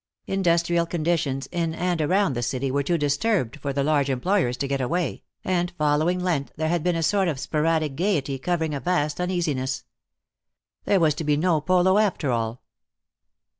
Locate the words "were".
2.71-2.81